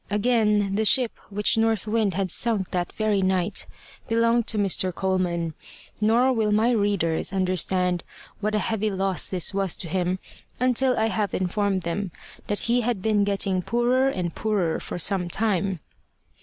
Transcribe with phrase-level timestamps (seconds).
[0.09, 3.67] Again, the ship which North Wind had sunk that very night
[4.09, 4.91] belonged to Mr.
[4.91, 5.53] Coleman.
[6.01, 8.01] Nor will my readers understand
[8.39, 10.17] what a heavy loss this was to him
[10.59, 12.09] until I have informed them
[12.47, 15.79] that he had been getting poorer and poorer for some time.